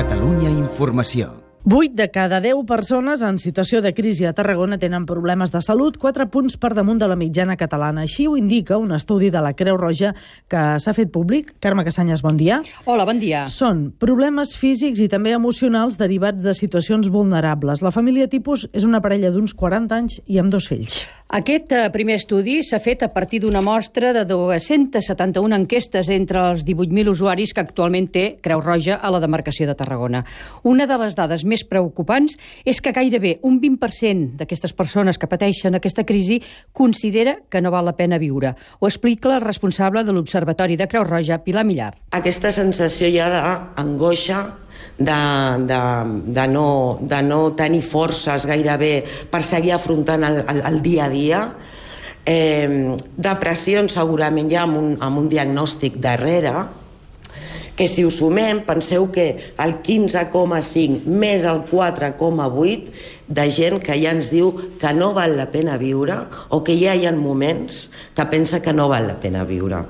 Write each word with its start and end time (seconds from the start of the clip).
Catalunya 0.00 0.48
Informació. 0.48 1.49
8 1.68 1.92
de 1.92 2.10
cada 2.10 2.40
10 2.40 2.64
persones 2.64 3.20
en 3.20 3.36
situació 3.36 3.82
de 3.84 3.92
crisi 3.92 4.24
a 4.24 4.32
Tarragona 4.32 4.78
tenen 4.80 5.04
problemes 5.04 5.50
de 5.52 5.60
salut, 5.60 5.98
4 6.00 6.24
punts 6.32 6.56
per 6.56 6.70
damunt 6.72 6.96
de 6.96 7.08
la 7.10 7.18
mitjana 7.20 7.58
catalana. 7.60 8.06
Així 8.08 8.24
ho 8.24 8.38
indica 8.40 8.78
un 8.80 8.94
estudi 8.96 9.28
de 9.28 9.42
la 9.44 9.52
Creu 9.52 9.76
Roja 9.76 10.14
que 10.48 10.62
s'ha 10.80 10.94
fet 10.96 11.12
públic. 11.12 11.52
Carme 11.60 11.84
Casanyes, 11.84 12.22
bon 12.24 12.38
dia. 12.40 12.62
Hola, 12.86 13.04
bon 13.04 13.20
dia. 13.20 13.44
Són 13.52 13.90
problemes 14.00 14.54
físics 14.56 15.02
i 15.04 15.08
també 15.12 15.34
emocionals 15.36 15.98
derivats 16.00 16.40
de 16.40 16.54
situacions 16.56 17.10
vulnerables. 17.12 17.84
La 17.84 17.92
família 17.92 18.30
tipus 18.32 18.64
és 18.72 18.88
una 18.88 19.02
parella 19.04 19.28
d'uns 19.28 19.52
40 19.52 19.98
anys 20.00 20.22
i 20.32 20.40
amb 20.40 20.48
dos 20.48 20.64
fills. 20.70 21.02
Aquest 21.28 21.76
eh, 21.76 21.84
primer 21.92 22.16
estudi 22.18 22.56
s'ha 22.64 22.80
fet 22.80 23.04
a 23.04 23.10
partir 23.12 23.42
d'una 23.44 23.60
mostra 23.60 24.14
de 24.16 24.24
271 24.24 25.60
enquestes 25.60 26.08
entre 26.08 26.40
els 26.48 26.64
18.000 26.64 27.12
usuaris 27.12 27.52
que 27.52 27.60
actualment 27.60 28.08
té 28.10 28.24
Creu 28.40 28.64
Roja 28.64 28.96
a 28.96 29.12
la 29.12 29.20
demarcació 29.20 29.68
de 29.68 29.76
Tarragona. 29.76 30.24
Una 30.64 30.88
de 30.88 30.98
les 31.04 31.14
dades 31.14 31.44
més 31.50 31.66
preocupants 31.66 32.38
és 32.64 32.80
que 32.80 32.94
gairebé 32.96 33.36
un 33.46 33.58
20% 33.60 34.38
d'aquestes 34.40 34.74
persones 34.76 35.18
que 35.18 35.28
pateixen 35.30 35.76
aquesta 35.76 36.06
crisi 36.06 36.40
considera 36.72 37.36
que 37.50 37.60
no 37.60 37.74
val 37.74 37.88
la 37.90 37.96
pena 37.98 38.20
viure. 38.22 38.54
Ho 38.80 38.88
explica 38.88 39.34
el 39.34 39.44
responsable 39.44 40.04
de 40.06 40.14
l'Observatori 40.14 40.78
de 40.78 40.88
Creu 40.88 41.04
Roja, 41.04 41.42
Pilar 41.44 41.66
Millar. 41.66 41.92
Aquesta 42.16 42.52
sensació 42.54 43.10
ja 43.12 43.28
d'angoixa, 43.30 44.44
de, 45.00 45.18
de, 45.66 45.80
de, 46.32 46.46
no, 46.48 46.98
de 47.00 47.22
no 47.24 47.40
tenir 47.56 47.82
forces 47.82 48.46
gairebé 48.48 48.94
per 49.32 49.42
seguir 49.44 49.74
afrontant 49.76 50.24
el, 50.28 50.42
el, 50.44 50.62
el 50.68 50.80
dia 50.84 51.06
a 51.06 51.12
dia, 51.12 51.40
eh, 52.24 52.96
depressions 53.16 53.96
segurament 53.96 54.50
ja 54.52 54.66
amb 54.66 54.78
un, 54.80 54.92
amb 55.00 55.24
un 55.24 55.30
diagnòstic 55.32 55.96
darrere, 56.02 56.54
que 57.80 57.86
si 57.88 58.02
ho 58.04 58.10
sumem, 58.12 58.58
penseu 58.60 59.06
que 59.08 59.54
el 59.56 59.70
15,5 59.80 61.06
més 61.08 61.46
el 61.48 61.62
4,8 61.70 62.90
de 63.32 63.46
gent 63.56 63.78
que 63.80 63.96
ja 63.96 64.12
ens 64.12 64.28
diu 64.28 64.50
que 64.76 64.90
no 64.92 65.14
val 65.16 65.32
la 65.38 65.46
pena 65.48 65.78
viure 65.80 66.18
o 66.52 66.60
que 66.60 66.76
ja 66.76 66.92
hi 66.92 67.08
ha 67.08 67.14
moments 67.16 67.86
que 68.12 68.28
pensa 68.28 68.60
que 68.60 68.76
no 68.76 68.90
val 68.92 69.08
la 69.08 69.16
pena 69.22 69.48
viure. 69.48 69.80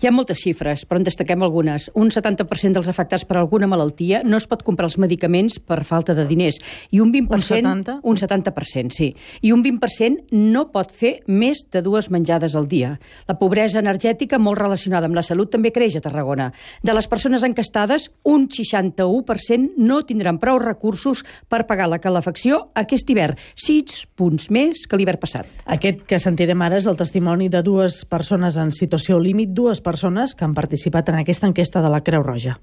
Hi 0.00 0.06
ha 0.08 0.14
moltes 0.16 0.38
xifres, 0.40 0.86
però 0.88 0.96
en 0.96 1.02
destaquem 1.04 1.42
algunes. 1.44 1.90
Un 2.00 2.08
70% 2.08 2.72
dels 2.72 2.86
afectats 2.88 3.26
per 3.28 3.36
alguna 3.36 3.66
malaltia 3.68 4.22
no 4.24 4.38
es 4.40 4.46
pot 4.48 4.62
comprar 4.64 4.86
els 4.88 4.94
medicaments 4.96 5.58
per 5.60 5.82
falta 5.84 6.14
de 6.16 6.22
diners. 6.24 6.56
I 6.88 7.02
un 7.04 7.10
20%... 7.12 7.36
Un 7.36 7.42
70? 7.44 7.96
Un 8.08 8.16
70%, 8.16 8.96
sí. 8.96 9.10
I 9.44 9.52
un 9.52 9.60
20% 9.60 10.32
no 10.32 10.62
pot 10.72 10.94
fer 10.96 11.10
més 11.28 11.60
de 11.68 11.82
dues 11.84 12.08
menjades 12.08 12.56
al 12.56 12.64
dia. 12.70 12.94
La 13.28 13.36
pobresa 13.36 13.82
energètica, 13.84 14.38
molt 14.40 14.56
relacionada 14.62 15.04
amb 15.04 15.18
la 15.18 15.24
salut, 15.26 15.50
també 15.52 15.68
creix 15.68 15.98
a 15.98 16.02
Tarragona. 16.06 16.48
De 16.80 16.96
les 16.96 17.04
persones 17.04 17.44
encastades, 17.44 18.08
un 18.24 18.48
61% 18.48 19.76
no 19.84 20.00
tindran 20.08 20.40
prou 20.40 20.62
recursos 20.64 21.26
per 21.52 21.66
pagar 21.68 21.90
la 21.92 22.00
calefacció 22.00 22.70
aquest 22.72 23.12
hivern, 23.12 23.36
6 23.52 24.00
punts 24.16 24.48
més 24.48 24.88
que 24.88 24.96
l'hivern 24.96 25.20
passat. 25.20 25.52
Aquest 25.68 26.06
que 26.08 26.22
sentirem 26.24 26.64
ara 26.64 26.80
és 26.80 26.88
el 26.88 26.96
testimoni 26.96 27.52
de 27.52 27.60
dues 27.60 28.00
persones 28.08 28.56
en 28.56 28.72
situació 28.72 29.20
límit, 29.20 29.52
dues 29.52 29.76
persones 29.76 29.89
persones 29.90 30.36
que 30.36 30.44
han 30.46 30.54
participat 30.54 31.08
en 31.10 31.16
aquesta 31.18 31.48
enquesta 31.50 31.82
de 31.82 31.90
la 31.90 32.04
Creu 32.06 32.22
Roja. 32.22 32.60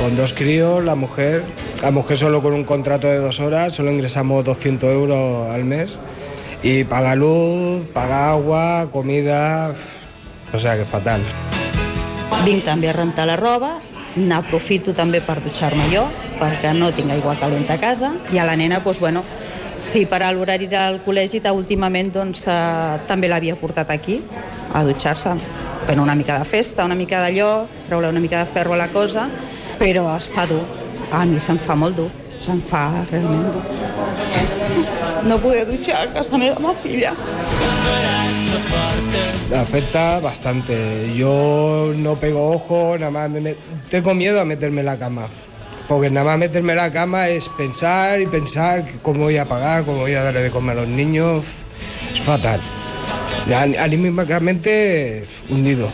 Con 0.00 0.16
dos 0.16 0.32
críos, 0.32 0.82
la 0.82 0.94
mujer, 0.94 1.44
la 1.82 1.90
mujer 1.90 2.16
solo 2.16 2.40
con 2.42 2.54
un 2.54 2.64
contrato 2.64 3.06
de 3.06 3.18
dos 3.18 3.38
horas, 3.38 3.74
solo 3.74 3.92
ingresamos 3.92 4.44
200 4.44 4.90
euros 4.90 5.50
al 5.50 5.64
mes 5.64 5.98
y 6.62 6.84
paga 6.84 7.14
luz, 7.14 7.86
paga 7.92 8.30
agua, 8.30 8.88
comida, 8.90 9.74
o 10.52 10.58
sea 10.58 10.76
que 10.76 10.86
fatal. 10.86 11.20
Vinc 12.46 12.64
també 12.64 12.88
a 12.88 12.96
rentar 12.96 13.28
la 13.28 13.36
roba, 13.36 13.76
n'aprofito 14.16 14.96
també 14.96 15.20
per 15.20 15.36
dutxar-me 15.44 15.84
jo, 15.92 16.08
perquè 16.40 16.72
no 16.74 16.90
tinc 16.96 17.12
aigua 17.12 17.36
calenta 17.38 17.76
a 17.76 17.82
casa, 17.82 18.14
i 18.32 18.40
a 18.40 18.48
la 18.48 18.56
nena, 18.56 18.80
doncs, 18.80 18.98
bueno, 19.04 19.22
si 19.76 20.06
per 20.06 20.22
a 20.22 20.30
l'horari 20.32 20.66
del 20.68 21.00
col·legi 21.04 21.40
últimament 21.52 22.12
doncs, 22.12 22.46
eh, 22.46 22.98
també 23.06 23.28
l'havia 23.28 23.56
portat 23.56 23.90
aquí 23.90 24.20
a 24.72 24.82
dutxar-se. 24.84 25.34
Fent 25.86 25.98
una 25.98 26.14
mica 26.14 26.38
de 26.38 26.44
festa, 26.44 26.84
una 26.84 26.94
mica 26.94 27.20
d'allò, 27.20 27.66
treure 27.86 28.08
una 28.08 28.20
mica 28.20 28.44
de 28.44 28.50
ferro 28.52 28.74
a 28.74 28.76
la 28.76 28.88
cosa, 28.88 29.28
però 29.78 30.16
es 30.16 30.28
fa 30.28 30.46
dur. 30.46 30.62
A 31.12 31.24
mi 31.24 31.38
se'm 31.38 31.58
fa 31.58 31.74
molt 31.74 31.96
dur, 31.96 32.10
se'm 32.40 32.60
fa 32.70 33.04
realment 33.10 33.52
dur. 33.52 33.62
No 35.24 35.38
poder 35.38 35.66
dutxar 35.66 36.06
a 36.06 36.12
casa 36.12 36.38
meva 36.38 36.60
la 36.60 36.74
filla. 36.74 37.12
Afecta 39.54 40.20
bastante. 40.20 41.12
Yo 41.14 41.92
no 41.96 42.16
pego 42.16 42.52
ojo, 42.52 42.96
nada 42.98 43.10
más 43.10 43.30
me 43.30 43.56
tengo 43.90 44.14
miedo 44.14 44.40
a 44.40 44.44
meterme 44.44 44.80
en 44.80 44.86
la 44.86 44.98
cama. 44.98 45.28
Porque 45.88 46.10
nada 46.10 46.26
más 46.26 46.38
meterme 46.38 46.72
en 46.72 46.78
la 46.78 46.92
cama 46.92 47.28
es 47.28 47.48
pensar 47.48 48.20
y 48.20 48.26
pensar 48.26 48.84
cómo 49.02 49.24
voy 49.24 49.36
a 49.36 49.44
pagar, 49.44 49.84
cómo 49.84 49.98
voy 49.98 50.14
a 50.14 50.22
darle 50.22 50.42
de 50.42 50.50
comer 50.50 50.78
a 50.78 50.80
los 50.82 50.88
niños. 50.88 51.44
Es 52.14 52.20
fatal. 52.22 52.60
Anímicamente 53.78 55.24
hundido. 55.48 55.90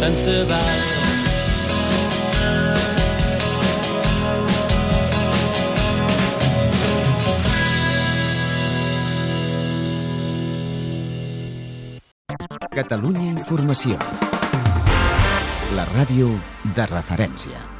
Tant 0.00 0.14
se 0.14 0.44
val. 0.44 0.87
Catalunya 12.78 13.32
Informació. 13.32 13.96
La 15.74 15.88
ràdio 15.90 16.30
de 16.78 16.86
referència. 16.92 17.77